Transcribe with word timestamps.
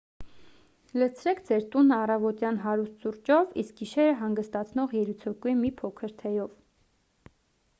լցրեք 0.99 1.41
ձեր 1.49 1.65
տունը 1.75 1.93
առավոտյան 2.05 2.57
հարուստ 2.63 3.05
սուրճով 3.05 3.53
իսկ 3.65 3.75
գիշերը 3.81 4.15
հանգստացնող 4.23 4.97
երիցուկի 5.01 5.55
մի 5.61 5.71
փոքր 5.83 6.17
թեյով 6.23 6.57